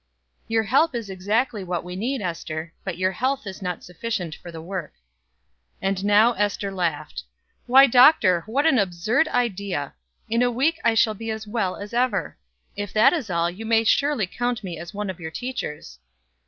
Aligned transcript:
"Your 0.47 0.63
help 0.63 0.95
is 0.95 1.11
exactly 1.11 1.63
what 1.63 1.83
we 1.83 1.95
need, 1.95 2.23
Ester, 2.23 2.73
but 2.83 2.97
your 2.97 3.11
health 3.11 3.45
is 3.45 3.61
not 3.61 3.83
sufficient 3.83 4.33
for 4.33 4.51
the 4.51 4.59
work." 4.59 4.93
And 5.79 6.03
now 6.03 6.33
Ester 6.33 6.71
laughed. 6.71 7.21
"Why, 7.67 7.85
Doctor, 7.85 8.41
what 8.47 8.65
an 8.65 8.79
absurd 8.79 9.27
idea 9.27 9.93
In 10.27 10.41
a 10.41 10.49
week 10.49 10.79
I 10.83 10.95
shall 10.95 11.13
be 11.13 11.29
as 11.29 11.45
well 11.45 11.75
as 11.75 11.93
ever. 11.93 12.35
If 12.75 12.91
that 12.93 13.13
is 13.13 13.29
all 13.29 13.47
you 13.51 13.63
may 13.63 13.83
surely 13.83 14.25
count 14.25 14.63
me 14.63 14.79
as 14.79 14.91
one 14.91 15.11
of 15.11 15.19
your 15.19 15.29
teachers." 15.29 15.99